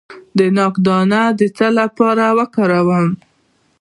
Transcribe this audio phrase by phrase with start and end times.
[0.37, 3.09] د ناک دانه د څه لپاره وکاروم؟